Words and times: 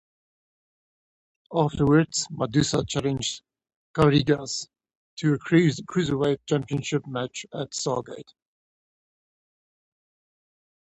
Afterwards, 1.55 2.27
Madusa 2.31 2.83
challenged 2.87 3.43
Karagias 3.93 4.67
to 5.17 5.35
a 5.35 5.37
Cruiserweight 5.37 6.39
Championship 6.47 7.05
match 7.05 7.45
at 7.53 7.69
Starrcade. 7.69 8.31